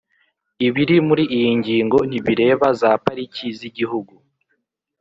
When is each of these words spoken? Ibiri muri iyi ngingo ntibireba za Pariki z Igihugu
Ibiri 0.67 0.95
muri 1.07 1.23
iyi 1.37 1.51
ngingo 1.59 1.97
ntibireba 2.09 2.67
za 2.81 2.91
Pariki 3.03 3.45
z 3.57 3.59
Igihugu 3.69 4.13